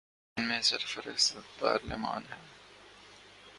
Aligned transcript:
ان 0.37 0.47
میں 0.47 0.61
سر 0.61 0.85
فہرست 0.87 1.59
پارلیمان 1.59 2.21
ہے۔ 2.29 2.39